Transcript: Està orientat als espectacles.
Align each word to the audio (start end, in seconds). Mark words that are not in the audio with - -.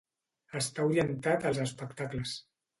Està 0.59 0.87
orientat 0.87 1.47
als 1.53 1.63
espectacles. 1.69 2.37